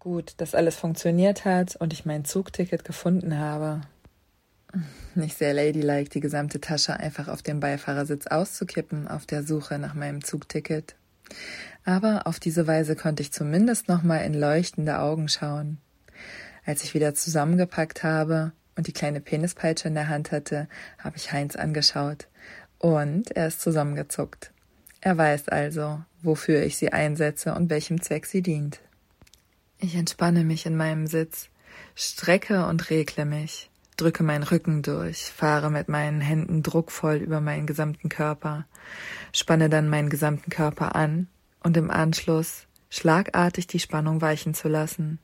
Gut, 0.00 0.34
dass 0.36 0.54
alles 0.54 0.76
funktioniert 0.76 1.44
hat 1.44 1.74
und 1.76 1.92
ich 1.92 2.06
mein 2.06 2.24
Zugticket 2.24 2.84
gefunden 2.84 3.36
habe. 3.38 3.80
Nicht 5.14 5.36
sehr 5.36 5.54
ladylike, 5.54 6.10
die 6.10 6.20
gesamte 6.20 6.60
Tasche 6.60 6.98
einfach 6.98 7.28
auf 7.28 7.42
den 7.42 7.58
Beifahrersitz 7.58 8.26
auszukippen 8.26 9.08
auf 9.08 9.26
der 9.26 9.42
Suche 9.42 9.78
nach 9.78 9.94
meinem 9.94 10.22
Zugticket. 10.22 10.94
Aber 11.84 12.26
auf 12.26 12.38
diese 12.38 12.66
Weise 12.66 12.94
konnte 12.94 13.22
ich 13.22 13.32
zumindest 13.32 13.88
nochmal 13.88 14.24
in 14.24 14.34
leuchtende 14.34 14.98
Augen 14.98 15.28
schauen. 15.28 15.78
Als 16.64 16.84
ich 16.84 16.94
wieder 16.94 17.14
zusammengepackt 17.14 18.04
habe 18.04 18.52
und 18.76 18.86
die 18.86 18.92
kleine 18.92 19.20
Penispeitsche 19.20 19.88
in 19.88 19.94
der 19.94 20.08
Hand 20.08 20.30
hatte, 20.30 20.68
habe 20.98 21.16
ich 21.16 21.32
Heinz 21.32 21.56
angeschaut. 21.56 22.28
Und 22.78 23.32
er 23.32 23.48
ist 23.48 23.62
zusammengezuckt. 23.62 24.52
Er 25.00 25.16
weiß 25.16 25.48
also, 25.48 26.02
wofür 26.22 26.62
ich 26.62 26.76
sie 26.76 26.92
einsetze 26.92 27.54
und 27.54 27.70
welchem 27.70 28.00
Zweck 28.02 28.26
sie 28.26 28.42
dient. 28.42 28.80
Ich 29.80 29.94
entspanne 29.94 30.42
mich 30.42 30.66
in 30.66 30.76
meinem 30.76 31.06
Sitz, 31.06 31.50
strecke 31.94 32.66
und 32.66 32.90
regle 32.90 33.24
mich, 33.24 33.70
drücke 33.96 34.24
meinen 34.24 34.42
Rücken 34.42 34.82
durch, 34.82 35.26
fahre 35.26 35.70
mit 35.70 35.88
meinen 35.88 36.20
Händen 36.20 36.64
druckvoll 36.64 37.16
über 37.16 37.40
meinen 37.40 37.66
gesamten 37.66 38.08
Körper, 38.08 38.66
spanne 39.32 39.68
dann 39.68 39.88
meinen 39.88 40.10
gesamten 40.10 40.50
Körper 40.50 40.96
an 40.96 41.28
und 41.62 41.76
im 41.76 41.92
Anschluss 41.92 42.66
schlagartig 42.90 43.68
die 43.68 43.78
Spannung 43.78 44.20
weichen 44.20 44.52
zu 44.52 44.66
lassen. 44.66 45.20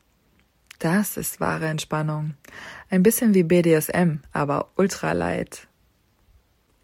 Das 0.78 1.16
ist 1.16 1.40
wahre 1.40 1.66
Entspannung. 1.66 2.34
Ein 2.90 3.02
bisschen 3.02 3.34
wie 3.34 3.42
BDSM, 3.42 4.20
aber 4.32 4.68
ultralight. 4.76 5.66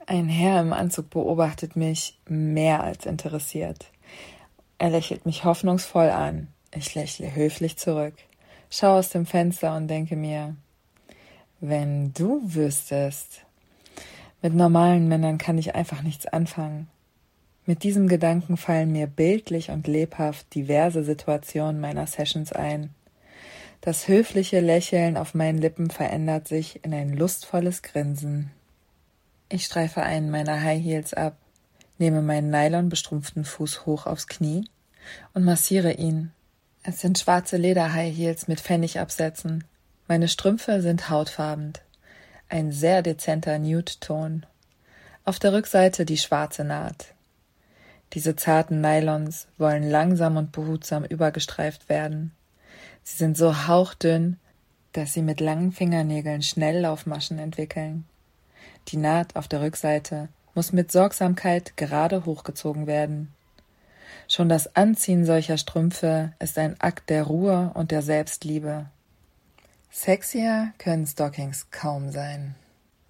Ein 0.07 0.29
Herr 0.29 0.61
im 0.61 0.73
Anzug 0.73 1.11
beobachtet 1.11 1.77
mich 1.77 2.19
mehr 2.27 2.83
als 2.83 3.07
interessiert. 3.07 3.93
Er 4.79 4.91
lächelt 4.91 5.25
mich 5.25 5.45
hoffnungsvoll 5.45 6.11
an, 6.11 6.49
ich 6.75 6.95
lächle 6.95 7.35
höflich 7.35 7.77
zurück, 7.77 8.15
schaue 8.71 8.99
aus 8.99 9.11
dem 9.11 9.27
Fenster 9.27 9.77
und 9.77 9.89
denke 9.89 10.17
mir, 10.17 10.57
wenn 11.61 12.13
du 12.15 12.41
wüsstest, 12.45 13.43
mit 14.43 14.55
normalen 14.55 15.09
Männern 15.09 15.37
kann 15.37 15.59
ich 15.59 15.75
einfach 15.75 16.03
nichts 16.03 16.27
anfangen. 16.27 16.89
Mit 17.67 17.83
diesem 17.83 18.09
Gedanken 18.09 18.57
fallen 18.57 18.91
mir 18.91 19.07
bildlich 19.07 19.71
und 19.71 19.87
lebhaft 19.87 20.55
diverse 20.55 21.05
Situationen 21.05 21.81
meiner 21.81 22.07
Sessions 22.07 22.53
ein. 22.53 22.91
Das 23.83 24.09
höfliche 24.09 24.61
Lächeln 24.61 25.17
auf 25.17 25.35
meinen 25.35 25.59
Lippen 25.59 25.91
verändert 25.91 26.49
sich 26.49 26.85
in 26.85 26.95
ein 26.95 27.13
lustvolles 27.13 27.83
Grinsen. 27.83 28.51
Ich 29.49 29.67
streife 29.67 30.03
einen 30.03 30.31
meiner 30.31 30.63
High 30.63 30.83
Heels 30.83 31.13
ab, 31.13 31.37
nehme 31.99 32.23
meinen 32.23 32.51
nylonbestrumpften 32.51 33.45
Fuß 33.45 33.85
hoch 33.85 34.07
aufs 34.07 34.27
Knie 34.27 34.65
und 35.35 35.45
massiere 35.45 35.93
ihn, 35.93 36.33
es 36.83 37.01
sind 37.01 37.19
schwarze 37.19 37.57
Leder-High 37.57 38.17
Heels 38.17 38.49
mit 38.49 38.61
Pfennigabsätzen. 38.61 39.65
Meine 40.09 40.29
Strümpfe 40.29 40.81
sind 40.81 41.11
hautfarben. 41.11 41.75
Ein 42.49 42.73
sehr 42.73 43.03
dezenter 43.03 43.59
Nude-Ton. 43.59 44.47
Auf 45.25 45.39
der 45.39 45.53
Rückseite 45.53 46.07
die 46.07 46.17
schwarze 46.17 46.65
Naht. 46.65 47.15
Diese 48.15 48.35
zarten 48.35 48.81
Nylons 48.81 49.47
wollen 49.59 49.89
langsam 49.89 50.37
und 50.37 50.53
behutsam 50.53 51.05
übergestreift 51.05 51.89
werden. 51.89 52.33
Sie 53.05 53.19
sind 53.19 53.37
so 53.37 53.67
hauchdünn, 53.69 54.39
dass 54.93 55.13
sie 55.13 55.23
mit 55.23 55.41
langen 55.41 55.73
Fingernägeln 55.73 56.43
Schnelllaufmaschen 56.43 57.39
entwickeln. 57.39 58.05
Die 58.89 58.97
Naht 58.97 59.37
auf 59.37 59.47
der 59.47 59.61
Rückseite 59.61 60.29
muss 60.55 60.73
mit 60.73 60.91
Sorgsamkeit 60.91 61.77
gerade 61.77 62.25
hochgezogen 62.25 62.87
werden. 62.87 63.33
Schon 64.29 64.49
das 64.49 64.77
Anziehen 64.77 65.25
solcher 65.25 65.59
Strümpfe 65.59 66.33
ist 66.39 66.59
ein 66.59 66.81
Akt 66.81 67.11
der 67.11 67.25
Ruhe 67.25 67.73
und 67.75 67.91
der 67.91 68.03
Selbstliebe. 68.03 68.87
Sexier 69.91 70.73
können 70.79 71.07
Stockings 71.07 71.71
kaum 71.71 72.11
sein. 72.11 72.55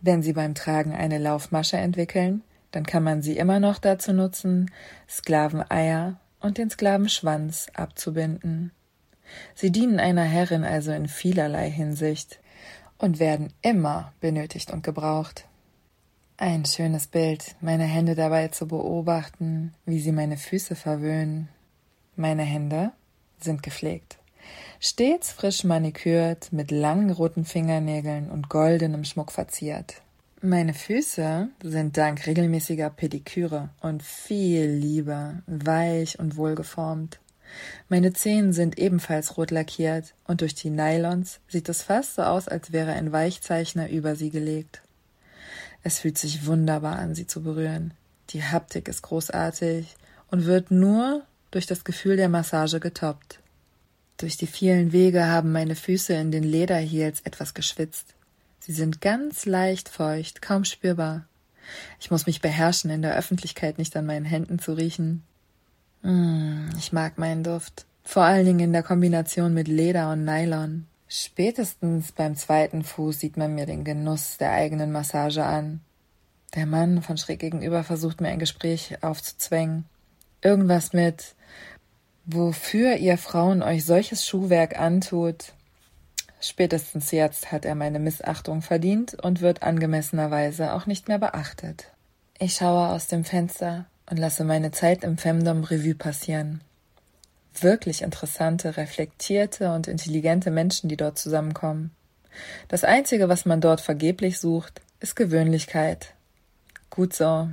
Wenn 0.01 0.23
sie 0.23 0.33
beim 0.33 0.55
Tragen 0.55 0.95
eine 0.95 1.19
Laufmasche 1.19 1.77
entwickeln, 1.77 2.43
dann 2.71 2.87
kann 2.87 3.03
man 3.03 3.21
sie 3.21 3.37
immer 3.37 3.61
noch 3.61 3.79
dazu 3.79 4.13
nutzen, 4.13 4.71
Sklaveneier 5.09 6.19
und 6.41 6.57
den 6.57 6.71
Sklavenschwanz 6.71 7.67
abzubinden. 7.75 8.73
Sie 9.55 9.71
dienen 9.71 10.01
einer 10.01 10.25
Herrin 10.25 10.65
also 10.65 10.93
in 10.93 11.07
vielerlei 11.07 11.71
Hinsicht 11.71 12.41
und 12.99 13.19
werden 13.19 13.53
immer 13.63 14.13
benötigt 14.21 14.71
und 14.71 14.83
gebraucht. 14.83 15.47
Ein 16.43 16.65
schönes 16.65 17.07
Bild, 17.07 17.55
meine 17.61 17.85
Hände 17.85 18.15
dabei 18.15 18.49
zu 18.49 18.67
beobachten, 18.67 19.75
wie 19.85 20.01
sie 20.01 20.11
meine 20.11 20.39
Füße 20.39 20.75
verwöhnen. 20.75 21.51
Meine 22.17 22.45
Hände 22.45 22.93
sind 23.41 23.63
gepflegt. 23.63 24.17
Stets 24.81 25.33
frisch 25.33 25.65
manikürt, 25.65 26.51
mit 26.51 26.71
langen 26.71 27.11
roten 27.11 27.45
Fingernägeln 27.45 28.31
und 28.31 28.49
goldenem 28.49 29.05
Schmuck 29.05 29.33
verziert. 29.33 30.01
Meine 30.41 30.73
Füße 30.73 31.51
sind 31.63 31.99
dank 31.99 32.27
regelmäßiger 32.27 32.89
Pediküre 32.89 33.69
und 33.83 34.03
viel 34.03 34.65
lieber, 34.65 35.43
weich 35.47 36.19
und 36.19 36.39
wohlgeformt. 36.39 37.21
Meine 37.91 38.15
Zehen 38.15 38.55
sind 38.55 38.79
ebenfalls 38.79 39.37
rot 39.37 39.51
lackiert 39.51 40.15
und 40.27 40.41
durch 40.41 40.55
die 40.55 40.71
Nylons 40.71 41.41
sieht 41.49 41.69
es 41.69 41.83
fast 41.83 42.15
so 42.15 42.23
aus, 42.23 42.49
als 42.49 42.73
wäre 42.73 42.95
ein 42.95 43.13
Weichzeichner 43.13 43.91
über 43.91 44.17
sie 44.17 44.31
gelegt. 44.31 44.81
Es 45.83 46.01
fühlt 46.01 46.19
sich 46.19 46.47
wunderbar 46.47 46.99
an, 46.99 47.15
sie 47.15 47.27
zu 47.27 47.43
berühren. 47.43 47.95
Die 48.31 48.45
Haptik 48.45 48.89
ist 48.89 49.03
großartig 49.03 49.97
und 50.31 50.47
wird 50.47 50.71
nur 50.71 51.23
durch 51.51 51.67
das 51.67 51.85
Gefühl 51.85 52.17
der 52.17 52.29
Massage 52.29 52.81
getoppt. 52.81 53.41
Durch 54.19 54.37
die 54.37 54.47
vielen 54.47 54.93
Wege 54.93 55.27
haben 55.27 55.53
meine 55.53 55.75
Füße 55.75 56.13
in 56.13 56.31
den 56.31 56.45
Lederheels 56.45 57.21
etwas 57.23 57.55
geschwitzt. 57.55 58.15
Sie 58.61 58.73
sind 58.73 59.01
ganz 59.01 59.47
leicht 59.47 59.89
feucht, 59.89 60.43
kaum 60.43 60.65
spürbar. 60.65 61.25
Ich 61.99 62.11
muss 62.11 62.27
mich 62.27 62.41
beherrschen, 62.41 62.91
in 62.91 63.03
der 63.03 63.17
Öffentlichkeit 63.17 63.79
nicht 63.79 63.97
an 63.97 64.07
meinen 64.07 64.27
Händen 64.27 64.59
zu 64.59 64.75
riechen. 64.75 65.23
Mmh, 66.03 66.71
ich 66.79 66.93
mag 66.93 67.19
meinen 67.19 67.43
Duft, 67.43 67.87
vor 68.05 68.25
allen 68.25 68.45
Dingen 68.45 68.61
in 68.61 68.73
der 68.73 68.83
Kombination 68.83 69.55
mit 69.55 69.69
Leder 69.69 70.13
und 70.13 70.25
Nylon. 70.25 70.87
Spätestens 71.13 72.13
beim 72.13 72.37
zweiten 72.37 72.85
Fuß 72.85 73.19
sieht 73.19 73.37
man 73.37 73.57
mir 73.57 73.67
den 73.67 73.83
Genuss 73.83 74.37
der 74.39 74.53
eigenen 74.53 74.93
Massage 74.93 75.45
an. 75.45 75.81
Der 76.55 76.67
Mann 76.67 77.03
von 77.03 77.17
schräg 77.17 77.41
gegenüber 77.41 77.83
versucht 77.83 78.21
mir 78.21 78.29
ein 78.29 78.39
Gespräch 78.39 79.03
aufzuzwängen. 79.03 79.87
Irgendwas 80.41 80.93
mit 80.93 81.35
Wofür 82.27 82.95
ihr 82.95 83.19
Frauen 83.19 83.61
euch 83.61 83.85
solches 83.85 84.25
Schuhwerk 84.25 84.79
antut. 84.79 85.53
Spätestens 86.41 87.11
jetzt 87.11 87.51
hat 87.51 87.65
er 87.65 87.75
meine 87.75 87.99
Missachtung 87.99 88.63
verdient 88.63 89.15
und 89.15 89.41
wird 89.41 89.65
angemessenerweise 89.65 90.75
auch 90.75 90.87
nicht 90.87 91.09
mehr 91.09 91.19
beachtet. 91.19 91.91
Ich 92.39 92.55
schaue 92.55 92.87
aus 92.87 93.09
dem 93.09 93.25
Fenster 93.25 93.87
und 94.09 94.17
lasse 94.17 94.45
meine 94.45 94.71
Zeit 94.71 95.03
im 95.03 95.19
Femdom 95.19 95.65
Revue 95.65 95.97
passieren 95.97 96.61
wirklich 97.59 98.03
interessante, 98.03 98.77
reflektierte 98.77 99.73
und 99.73 99.89
intelligente 99.89 100.51
Menschen, 100.51 100.89
die 100.89 100.97
dort 100.97 101.19
zusammenkommen. 101.19 101.91
Das 102.69 102.85
Einzige, 102.85 103.29
was 103.29 103.45
man 103.45 103.61
dort 103.61 103.81
vergeblich 103.81 104.39
sucht, 104.39 104.81
ist 105.01 105.17
Gewöhnlichkeit. 105.17 106.15
Gut 106.91 107.15
so. 107.15 107.49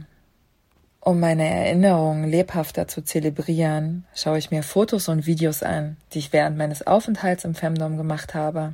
Um 0.99 1.19
meine 1.19 1.47
Erinnerungen 1.47 2.29
lebhafter 2.29 2.87
zu 2.87 3.01
zelebrieren, 3.01 4.05
schaue 4.13 4.37
ich 4.37 4.51
mir 4.51 4.61
Fotos 4.61 5.07
und 5.07 5.25
Videos 5.25 5.63
an, 5.63 5.97
die 6.13 6.19
ich 6.19 6.33
während 6.33 6.57
meines 6.57 6.85
Aufenthalts 6.85 7.45
im 7.45 7.55
Femdom 7.55 7.97
gemacht 7.97 8.33
habe. 8.33 8.73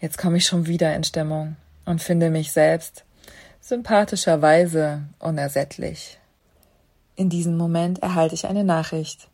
Jetzt 0.00 0.16
komme 0.16 0.38
ich 0.38 0.46
schon 0.46 0.66
wieder 0.66 0.94
in 0.94 1.04
Stimmung 1.04 1.56
und 1.84 2.02
finde 2.02 2.30
mich 2.30 2.52
selbst 2.52 3.04
sympathischerweise 3.60 5.02
unersättlich. 5.18 6.18
In 7.16 7.28
diesem 7.28 7.56
Moment 7.56 7.98
erhalte 7.98 8.34
ich 8.34 8.46
eine 8.46 8.64
Nachricht. 8.64 9.29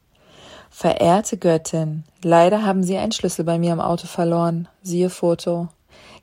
Verehrte 0.79 1.39
Göttin, 1.39 2.05
leider 2.23 2.63
haben 2.63 2.83
Sie 2.83 2.99
einen 2.99 3.13
Schlüssel 3.13 3.47
bei 3.47 3.59
mir 3.59 3.73
im 3.73 3.81
Auto 3.81 4.07
verloren. 4.07 4.69
Siehe 4.83 5.09
Foto. 5.09 5.69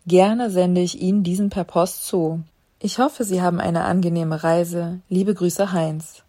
Gerne 0.06 0.52
sende 0.52 0.80
ich 0.80 1.02
Ihnen 1.02 1.24
diesen 1.24 1.50
per 1.50 1.64
Post 1.64 2.06
zu. 2.06 2.44
Ich 2.78 3.00
hoffe, 3.00 3.24
Sie 3.24 3.42
haben 3.42 3.60
eine 3.60 3.84
angenehme 3.84 4.44
Reise. 4.44 5.00
Liebe 5.10 5.34
Grüße 5.34 5.72
Heinz. 5.72 6.22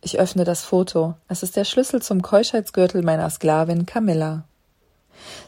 Ich 0.00 0.20
öffne 0.20 0.44
das 0.44 0.62
Foto. 0.62 1.14
Es 1.26 1.42
ist 1.42 1.56
der 1.56 1.64
Schlüssel 1.64 2.00
zum 2.00 2.22
Keuschheitsgürtel 2.22 3.02
meiner 3.02 3.28
Sklavin 3.28 3.84
Camilla. 3.84 4.44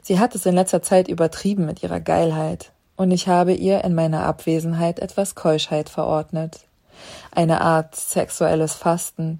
Sie 0.02 0.18
hat 0.18 0.34
es 0.34 0.44
in 0.44 0.56
letzter 0.56 0.82
Zeit 0.82 1.06
übertrieben 1.06 1.66
mit 1.66 1.84
ihrer 1.84 2.00
Geilheit, 2.00 2.72
und 2.96 3.12
ich 3.12 3.28
habe 3.28 3.52
ihr 3.52 3.84
in 3.84 3.94
meiner 3.94 4.26
Abwesenheit 4.26 4.98
etwas 4.98 5.36
Keuschheit 5.36 5.88
verordnet. 5.88 6.62
Eine 7.30 7.60
Art 7.60 7.94
sexuelles 7.94 8.74
Fasten. 8.74 9.38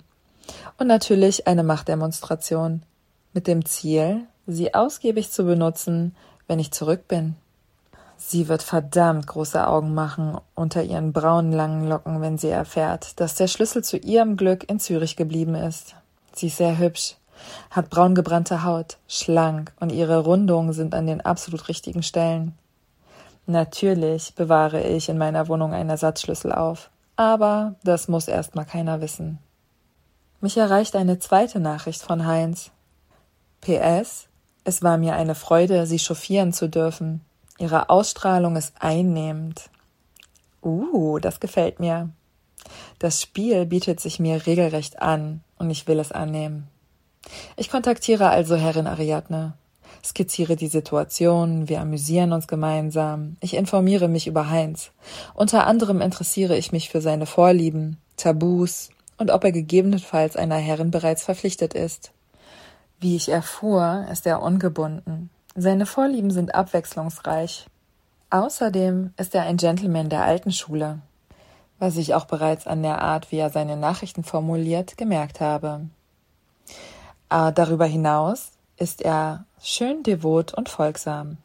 Und 0.77 0.89
natürlich 0.89 1.47
eine 1.47 1.63
Machtdemonstration. 1.63 2.83
Mit 3.33 3.47
dem 3.47 3.65
Ziel, 3.65 4.27
sie 4.47 4.75
ausgiebig 4.75 5.31
zu 5.31 5.45
benutzen, 5.45 6.15
wenn 6.49 6.59
ich 6.59 6.73
zurück 6.73 7.07
bin. 7.09 7.37
Sie 8.17 8.49
wird 8.49 8.63
verdammt 8.63 9.27
große 9.27 9.67
Augen 9.67 9.95
machen 9.95 10.39
unter 10.55 10.83
ihren 10.83 11.13
braunen 11.13 11.53
langen 11.53 11.89
Locken, 11.89 12.21
wenn 12.21 12.39
sie 12.39 12.49
erfährt, 12.49 13.21
dass 13.21 13.35
der 13.35 13.49
Schlüssel 13.49 13.85
zu 13.85 13.99
ihrem 13.99 14.37
Glück 14.37 14.69
in 14.69 14.81
Zürich 14.81 15.17
geblieben 15.17 15.55
ist. 15.55 15.95
Sie 16.33 16.47
ist 16.47 16.57
sehr 16.57 16.79
hübsch, 16.79 17.17
hat 17.71 17.91
braun 17.91 18.15
gebrannte 18.15 18.65
Haut, 18.65 18.97
schlank 19.09 19.73
und 19.79 19.93
ihre 19.93 20.21
Rundungen 20.21 20.73
sind 20.73 20.95
an 20.95 21.07
den 21.07 21.21
absolut 21.21 21.69
richtigen 21.69 22.03
Stellen. 22.03 22.55
Natürlich 23.47 24.35
bewahre 24.35 24.83
ich 24.83 25.09
in 25.09 25.19
meiner 25.19 25.49
Wohnung 25.49 25.73
einen 25.73 25.91
Ersatzschlüssel 25.91 26.53
auf, 26.53 26.91
aber 27.17 27.75
das 27.85 28.09
muss 28.09 28.27
erst 28.27 28.55
mal 28.55 28.65
keiner 28.65 29.01
wissen. 29.01 29.39
Mich 30.45 30.59
erreicht 30.59 30.95
eine 30.95 31.19
zweite 31.19 31.59
Nachricht 31.59 32.03
von 32.03 32.27
Heinz. 32.27 32.71
PS, 33.63 34.27
es 34.65 34.83
war 34.83 34.99
mir 34.99 35.15
eine 35.15 35.35
Freude, 35.35 35.87
Sie 35.87 35.99
chauffieren 35.99 36.53
zu 36.53 36.69
dürfen. 36.69 37.23
Ihre 37.59 37.89
Ausstrahlung 37.89 38.57
ist 38.57 38.75
einnehmend. 38.79 39.71
Uh, 40.63 41.19
das 41.19 41.41
gefällt 41.41 41.81
mir. 41.81 42.11
Das 42.99 43.23
Spiel 43.23 43.65
bietet 43.65 44.01
sich 44.01 44.21
mir 44.21 44.45
regelrecht 44.45 45.01
an 45.01 45.43
und 45.57 45.71
ich 45.71 45.89
will 45.89 45.99
es 45.99 46.13
annehmen. 46.13 46.69
Ich 47.57 47.71
kontaktiere 47.71 48.29
also 48.29 48.55
Herrin 48.55 48.87
Ariadne, 48.87 49.55
skizziere 50.05 50.57
die 50.57 50.69
Situation, 50.69 51.71
wir 51.71 51.81
amüsieren 51.81 52.35
uns 52.35 52.49
gemeinsam, 52.49 53.39
ich 53.41 53.55
informiere 53.55 54.09
mich 54.09 54.27
über 54.27 54.51
Heinz. 54.51 54.91
Unter 55.33 55.67
anderem 55.67 56.03
interessiere 56.03 56.55
ich 56.55 56.71
mich 56.71 56.91
für 56.91 57.01
seine 57.01 57.25
Vorlieben, 57.25 57.97
Tabus 58.19 58.91
und 59.19 59.31
ob 59.31 59.45
er 59.45 59.53
gegebenenfalls 59.53 60.37
einer 60.37 60.57
Herrin 60.57 60.91
bereits 60.91 61.25
verpflichtet 61.25 61.75
ist. 61.75 62.13
Wie 63.01 63.17
ich 63.17 63.29
erfuhr, 63.29 64.07
ist 64.11 64.27
er 64.27 64.43
ungebunden. 64.43 65.31
Seine 65.55 65.87
Vorlieben 65.87 66.31
sind 66.31 66.55
abwechslungsreich. 66.55 67.67
Außerdem 68.31 69.13
ist 69.17 69.35
er 69.35 69.43
ein 69.43 69.57
Gentleman 69.57 70.09
der 70.09 70.25
alten 70.25 70.51
Schule, 70.51 70.99
was 71.79 71.97
ich 71.97 72.15
auch 72.15 72.25
bereits 72.25 72.67
an 72.67 72.83
der 72.83 73.01
Art, 73.03 73.31
wie 73.31 73.37
er 73.37 73.51
seine 73.51 73.77
Nachrichten 73.77 74.25
formuliert, 74.25 74.97
gemerkt 74.97 75.41
habe. 75.41 75.83
Aber 77.29 77.53
darüber 77.53 77.87
hinaus 77.87 78.53
ist 78.77 79.03
er 79.03 79.45
schön 79.63 80.03
devot 80.03 80.55
und 80.55 80.69
folgsam. 80.69 81.39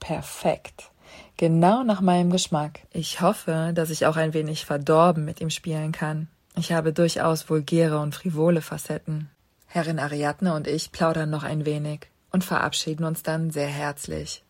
Perfekt. 0.00 0.90
Genau 1.36 1.82
nach 1.82 2.00
meinem 2.00 2.30
Geschmack. 2.30 2.80
Ich 2.92 3.20
hoffe, 3.20 3.72
dass 3.74 3.90
ich 3.90 4.06
auch 4.06 4.16
ein 4.16 4.34
wenig 4.34 4.64
verdorben 4.64 5.24
mit 5.24 5.40
ihm 5.40 5.50
spielen 5.50 5.92
kann. 5.92 6.28
Ich 6.56 6.72
habe 6.72 6.92
durchaus 6.92 7.50
vulgäre 7.50 7.98
und 7.98 8.14
frivole 8.14 8.62
Facetten. 8.62 9.28
Herrin 9.66 9.98
Ariadne 9.98 10.54
und 10.54 10.68
ich 10.68 10.92
plaudern 10.92 11.30
noch 11.30 11.42
ein 11.42 11.66
wenig 11.66 12.08
und 12.30 12.44
verabschieden 12.44 13.04
uns 13.04 13.22
dann 13.22 13.50
sehr 13.50 13.66
herzlich. 13.66 14.44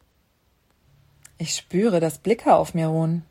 Ich 1.39 1.55
spüre, 1.55 2.01
dass 2.01 2.19
Blicke 2.19 2.55
auf 2.55 2.75
mir 2.75 2.89
ruhen. 2.89 3.25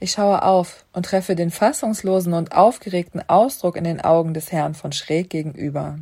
Ich 0.00 0.12
schaue 0.12 0.42
auf 0.42 0.84
und 0.92 1.06
treffe 1.06 1.36
den 1.36 1.50
fassungslosen 1.50 2.32
und 2.32 2.52
aufgeregten 2.52 3.22
Ausdruck 3.28 3.76
in 3.76 3.84
den 3.84 4.00
Augen 4.00 4.34
des 4.34 4.50
Herrn 4.50 4.74
von 4.74 4.92
schräg 4.92 5.30
gegenüber. 5.30 5.98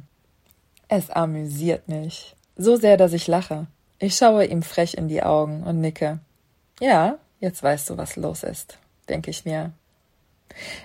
Es 0.89 1.11
amüsiert 1.11 1.89
mich. 1.89 2.35
So 2.57 2.77
sehr, 2.77 2.97
dass 2.97 3.13
ich 3.13 3.27
lache. 3.27 3.67
Ich 3.99 4.17
schaue 4.17 4.47
ihm 4.47 4.63
frech 4.63 4.95
in 4.95 5.09
die 5.09 5.23
Augen 5.23 5.63
und 5.65 5.81
nicke. 5.81 6.21
Ja, 6.81 7.19
jetzt 7.41 7.63
weißt 7.63 7.91
du, 7.91 7.97
was 7.97 8.17
los 8.17 8.45
ist, 8.45 8.79
denke 9.09 9.31
ich 9.31 9.45
mir. 9.45 9.73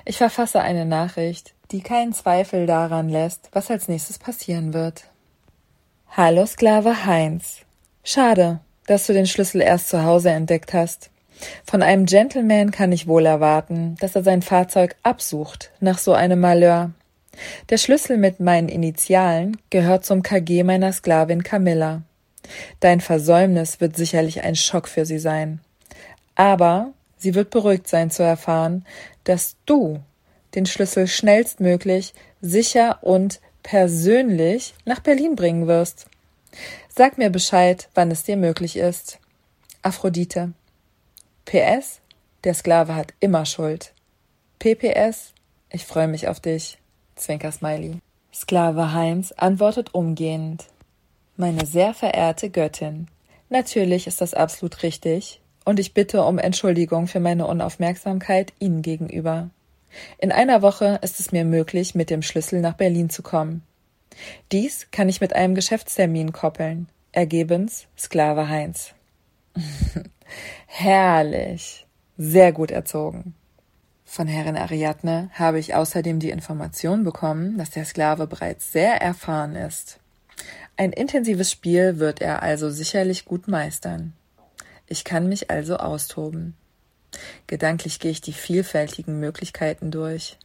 Ich 0.06 0.18
verfasse 0.18 0.62
eine 0.62 0.86
Nachricht, 0.86 1.54
die 1.72 1.82
keinen 1.82 2.14
Zweifel 2.14 2.66
daran 2.66 3.10
lässt, 3.10 3.50
was 3.52 3.72
als 3.72 3.88
nächstes 3.88 4.20
passieren 4.20 4.74
wird. 4.74 5.06
Hallo 6.10 6.46
Sklave 6.46 7.06
Heinz. 7.06 7.62
Schade, 8.04 8.60
dass 8.86 9.08
du 9.08 9.14
den 9.14 9.26
Schlüssel 9.26 9.62
erst 9.62 9.90
zu 9.90 10.04
Hause 10.04 10.30
entdeckt 10.30 10.74
hast. 10.74 11.10
Von 11.66 11.82
einem 11.82 12.06
Gentleman 12.06 12.72
kann 12.72 12.92
ich 12.92 13.08
wohl 13.08 13.26
erwarten, 13.26 13.96
dass 14.00 14.16
er 14.16 14.24
sein 14.24 14.42
Fahrzeug 14.42 14.96
absucht 15.04 15.72
nach 15.80 15.98
so 15.98 16.14
einem 16.14 16.40
Malheur. 16.40 16.92
Der 17.70 17.78
Schlüssel 17.78 18.18
mit 18.18 18.40
meinen 18.40 18.70
Initialen 18.70 19.58
gehört 19.70 20.06
zum 20.06 20.22
KG 20.22 20.64
meiner 20.64 20.94
Sklavin 20.94 21.44
Camilla. 21.44 22.04
Dein 22.80 23.02
Versäumnis 23.02 23.82
wird 23.82 23.96
sicherlich 23.96 24.44
ein 24.44 24.56
Schock 24.56 24.88
für 24.88 25.06
sie 25.06 25.20
sein. 25.20 25.62
Aber 26.36 26.92
sie 27.18 27.36
wird 27.36 27.50
beruhigt 27.50 27.88
sein 27.88 28.12
zu 28.12 28.22
erfahren, 28.24 28.86
dass 29.24 29.56
du 29.66 30.02
den 30.56 30.66
Schlüssel 30.66 31.08
schnellstmöglich, 31.08 32.14
sicher 32.42 33.00
und 33.02 33.42
persönlich 33.64 34.74
nach 34.86 35.00
Berlin 35.00 35.36
bringen 35.36 35.68
wirst. 35.68 36.08
Sag 36.90 37.18
mir 37.18 37.30
Bescheid, 37.30 37.90
wann 37.96 38.12
es 38.12 38.24
dir 38.24 38.38
möglich 38.38 38.78
ist. 38.78 39.20
Aphrodite. 39.82 40.54
PS, 41.46 42.02
der 42.44 42.54
Sklave 42.54 42.96
hat 42.96 43.14
immer 43.20 43.46
Schuld. 43.46 43.94
PPS, 44.60 45.34
ich 45.70 45.86
freue 45.86 46.08
mich 46.08 46.28
auf 46.28 46.40
dich. 46.40 46.78
Zwinker 47.16 47.52
Smiley. 47.52 48.00
Sklave 48.34 48.94
Heinz 48.94 49.32
antwortet 49.32 49.94
umgehend. 49.94 50.66
Meine 51.36 51.66
sehr 51.66 51.94
verehrte 51.94 52.50
Göttin, 52.50 53.08
natürlich 53.50 54.08
ist 54.08 54.22
das 54.22 54.34
absolut 54.34 54.84
richtig, 54.84 55.42
und 55.66 55.80
ich 55.80 55.94
bitte 55.94 56.24
um 56.24 56.38
Entschuldigung 56.38 57.08
für 57.08 57.20
meine 57.20 57.48
Unaufmerksamkeit 57.48 58.54
Ihnen 58.60 58.82
gegenüber. 58.82 59.50
In 60.18 60.32
einer 60.32 60.62
Woche 60.62 61.00
ist 61.02 61.20
es 61.20 61.32
mir 61.32 61.46
möglich, 61.46 61.96
mit 61.96 62.10
dem 62.10 62.22
Schlüssel 62.22 62.62
nach 62.62 62.74
Berlin 62.74 63.10
zu 63.10 63.22
kommen. 63.22 63.64
Dies 64.52 64.88
kann 64.92 65.10
ich 65.10 65.22
mit 65.22 65.34
einem 65.34 65.56
Geschäftstermin 65.56 66.32
koppeln. 66.32 66.88
Ergebens 67.12 67.88
Sklave 67.98 68.50
Heinz. 68.50 68.94
Herrlich. 70.66 71.86
Sehr 72.18 72.52
gut 72.52 72.72
erzogen. 72.72 73.36
Von 74.06 74.28
Herrin 74.28 74.58
Ariadne 74.58 75.30
habe 75.34 75.60
ich 75.60 75.74
außerdem 75.74 76.20
die 76.20 76.30
Information 76.30 77.04
bekommen, 77.04 77.58
dass 77.58 77.72
der 77.72 77.86
Sklave 77.86 78.28
bereits 78.28 78.72
sehr 78.72 79.02
erfahren 79.02 79.56
ist. 79.56 80.00
Ein 80.78 80.92
intensives 80.92 81.52
Spiel 81.52 82.00
wird 82.00 82.22
er 82.22 82.44
also 82.44 82.70
sicherlich 82.70 83.26
gut 83.26 83.48
meistern. 83.48 84.14
Ich 84.88 85.04
kann 85.04 85.30
mich 85.30 85.50
also 85.50 85.78
austoben. 85.78 86.56
Gedanklich 87.48 88.00
gehe 88.00 88.12
ich 88.12 88.22
die 88.22 88.34
vielfältigen 88.34 89.20
Möglichkeiten 89.20 89.92
durch. 89.92 90.38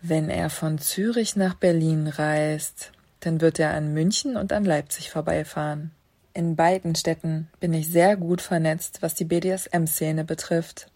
Wenn 0.00 0.30
er 0.30 0.50
von 0.50 0.78
Zürich 0.78 1.36
nach 1.36 1.54
Berlin 1.54 2.08
reist, 2.08 2.92
dann 3.20 3.40
wird 3.40 3.58
er 3.58 3.74
an 3.74 3.92
München 3.94 4.36
und 4.36 4.52
an 4.52 4.64
Leipzig 4.64 5.10
vorbeifahren. 5.10 5.92
In 6.34 6.56
beiden 6.56 6.94
Städten 6.94 7.48
bin 7.60 7.72
ich 7.72 7.88
sehr 7.88 8.16
gut 8.16 8.40
vernetzt, 8.40 9.02
was 9.02 9.14
die 9.14 9.24
BDSM-Szene 9.24 10.24
betrifft. 10.24 10.90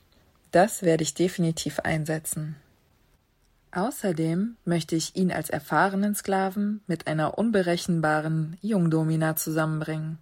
Das 0.50 0.83
werde 0.83 1.02
ich 1.02 1.14
definitiv 1.14 1.81
einsetzen. 1.81 2.57
Außerdem 3.71 4.57
möchte 4.64 4.97
ich 4.97 5.14
ihn 5.16 5.31
als 5.31 5.50
erfahrenen 5.50 6.14
Sklaven 6.14 6.81
mit 6.87 7.07
einer 7.07 7.37
unberechenbaren 7.37 8.57
Jungdomina 8.62 9.37
zusammenbringen. 9.37 10.19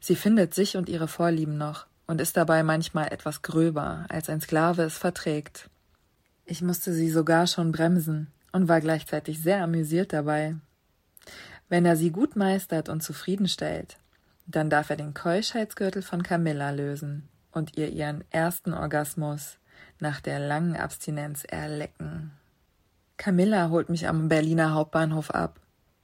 Sie 0.00 0.16
findet 0.16 0.54
sich 0.54 0.76
und 0.76 0.88
ihre 0.88 1.08
Vorlieben 1.08 1.58
noch 1.58 1.86
und 2.06 2.20
ist 2.20 2.36
dabei 2.36 2.62
manchmal 2.62 3.12
etwas 3.12 3.42
gröber, 3.42 4.06
als 4.08 4.28
ein 4.28 4.40
Sklave 4.40 4.82
es 4.82 4.98
verträgt. 4.98 5.70
Ich 6.44 6.62
musste 6.62 6.92
sie 6.92 7.10
sogar 7.10 7.46
schon 7.46 7.70
bremsen 7.70 8.28
und 8.52 8.68
war 8.68 8.80
gleichzeitig 8.80 9.40
sehr 9.40 9.62
amüsiert 9.62 10.12
dabei. 10.12 10.56
Wenn 11.68 11.84
er 11.84 11.96
sie 11.96 12.10
gut 12.10 12.34
meistert 12.34 12.88
und 12.88 13.02
zufriedenstellt, 13.02 13.98
dann 14.46 14.70
darf 14.70 14.90
er 14.90 14.96
den 14.96 15.14
Keuschheitsgürtel 15.14 16.02
von 16.02 16.24
Camilla 16.24 16.70
lösen 16.70 17.28
und 17.52 17.76
ihr 17.76 17.88
ihren 17.90 18.24
ersten 18.30 18.74
Orgasmus 18.74 19.58
nach 20.00 20.20
der 20.20 20.40
langen 20.40 20.76
Abstinenz 20.76 21.44
erlecken. 21.44 22.32
Camilla 23.16 23.68
holt 23.68 23.88
mich 23.88 24.08
am 24.08 24.28
Berliner 24.28 24.74
Hauptbahnhof 24.74 25.30
ab. 25.30 25.60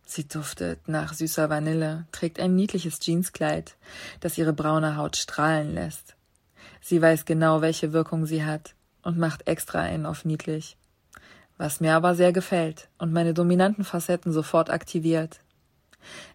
Sie 0.08 0.28
duftet 0.28 0.88
nach 0.88 1.12
süßer 1.12 1.50
Vanille, 1.50 2.06
trägt 2.12 2.38
ein 2.38 2.54
niedliches 2.54 3.00
Jeanskleid, 3.02 3.76
das 4.20 4.38
ihre 4.38 4.52
braune 4.52 4.96
Haut 4.96 5.16
strahlen 5.16 5.74
lässt. 5.74 6.14
Sie 6.80 7.02
weiß 7.02 7.24
genau, 7.24 7.60
welche 7.60 7.92
Wirkung 7.92 8.24
sie 8.24 8.44
hat 8.44 8.74
und 9.02 9.18
macht 9.18 9.48
extra 9.48 9.80
einen 9.80 10.06
auf 10.06 10.24
niedlich. 10.24 10.76
Was 11.58 11.80
mir 11.80 11.96
aber 11.96 12.14
sehr 12.14 12.32
gefällt 12.32 12.88
und 12.98 13.12
meine 13.12 13.34
dominanten 13.34 13.84
Facetten 13.84 14.32
sofort 14.32 14.70
aktiviert. 14.70 15.40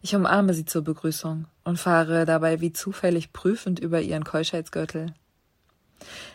Ich 0.01 0.13
umarme 0.13 0.53
sie 0.53 0.65
zur 0.65 0.83
Begrüßung 0.83 1.45
und 1.63 1.79
fahre 1.79 2.25
dabei 2.25 2.59
wie 2.59 2.73
zufällig 2.73 3.31
prüfend 3.31 3.79
über 3.79 4.01
ihren 4.01 4.25
Keuschheitsgürtel. 4.25 5.13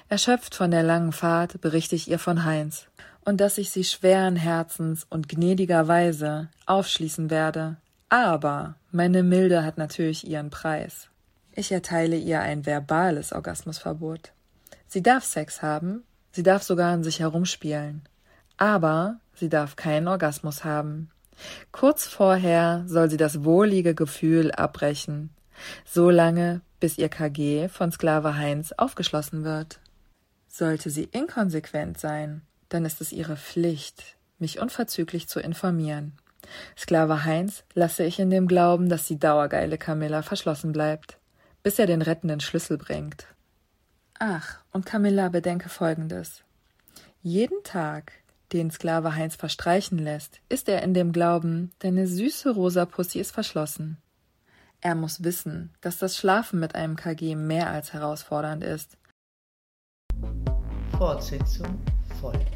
Erschöpft 0.09 0.55
von 0.55 0.71
der 0.71 0.85
langen 0.85 1.13
Fahrt 1.13 1.61
berichte 1.61 1.97
ich 1.97 2.09
ihr 2.09 2.19
von 2.19 2.45
Heinz 2.45 2.87
und 3.27 3.41
dass 3.41 3.59
ich 3.59 3.71
sie 3.71 3.85
schweren 3.85 4.37
Herzens 4.37 5.05
und 5.11 5.29
gnädigerweise 5.29 6.49
aufschließen 6.65 7.29
werde, 7.29 7.77
Aber 8.09 8.77
meine 8.93 9.25
Milde 9.25 9.65
hat 9.65 9.79
natürlich 9.79 10.27
ihren 10.27 10.49
Preis. 10.49 11.09
Ich 11.53 11.73
erteile 11.73 12.17
ihr 12.17 12.41
ein 12.41 12.65
verbales 12.65 13.33
Orgasmusverbot. 13.33 14.33
Sie 14.87 15.03
darf 15.03 15.25
Sex 15.25 15.61
haben, 15.61 16.05
sie 16.31 16.45
darf 16.45 16.63
sogar 16.63 16.93
an 16.93 17.03
sich 17.03 17.19
herumspielen. 17.19 18.03
Aber 18.59 19.19
sie 19.35 19.49
darf 19.49 19.75
keinen 19.75 20.07
Orgasmus 20.07 20.65
haben. 20.65 21.11
Kurz 21.73 22.07
vorher 22.07 22.85
soll 22.87 23.11
sie 23.11 23.17
das 23.17 23.43
wohlige 23.43 23.95
Gefühl 23.95 24.53
abbrechen, 24.53 25.31
so 25.85 26.11
lange, 26.11 26.61
bis 26.79 26.97
ihr 26.97 27.09
KG 27.09 27.69
von 27.69 27.91
Sklave 27.91 28.37
Heinz 28.37 28.73
aufgeschlossen 28.73 29.43
wird. 29.43 29.81
Sollte 30.47 30.91
sie 30.91 31.05
inkonsequent 31.05 31.99
sein, 31.99 32.43
dann 32.69 32.85
ist 32.85 33.01
es 33.01 33.13
ihre 33.13 33.37
Pflicht, 33.37 34.17
mich 34.39 34.61
unverzüglich 34.61 35.29
zu 35.29 35.41
informieren. 35.41 36.13
Sklave 36.77 37.25
Heinz 37.25 37.65
lasse 37.75 38.05
ich 38.05 38.19
in 38.19 38.31
dem 38.31 38.47
Glauben, 38.47 38.89
dass 38.89 39.07
die 39.07 39.19
dauergeile 39.19 39.79
Camilla 39.79 40.23
verschlossen 40.23 40.73
bleibt, 40.73 41.19
bis 41.63 41.79
er 41.79 41.87
den 41.87 42.03
rettenden 42.03 42.41
Schlüssel 42.41 42.79
bringt. 42.79 43.27
Ach, 44.19 44.61
und 44.73 44.87
Camilla 44.87 45.29
bedenke 45.29 45.69
Folgendes. 45.69 46.43
Jeden 47.23 47.63
Tag, 47.65 48.13
den 48.53 48.71
Sklave 48.71 49.15
Heinz 49.17 49.37
verstreichen 49.37 49.99
lässt, 49.99 50.41
ist 50.49 50.69
er 50.69 50.83
in 50.83 50.95
dem 50.95 51.13
Glauben, 51.13 51.73
deine 51.81 52.07
süße 52.07 52.51
rosa 52.55 52.87
Pussy 52.87 53.19
ist 53.19 53.33
verschlossen. 53.33 53.99
Er 54.81 54.95
muss 54.95 55.25
wissen, 55.25 55.75
dass 55.81 55.99
das 55.99 56.17
Schlafen 56.17 56.61
mit 56.61 56.75
einem 56.75 56.97
KG 56.97 57.35
mehr 57.35 57.71
als 57.71 57.93
herausfordernd 57.93 58.63
ist. 58.63 58.97
Fortsetzung 60.97 61.81
folgt. 62.21 62.56